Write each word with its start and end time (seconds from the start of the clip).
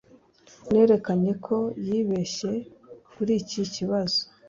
Nerekanye 0.71 1.31
ko 1.45 1.57
yibeshye 1.85 2.51
kuri 3.13 3.31
iki 3.41 3.61
kibazo 3.73 4.19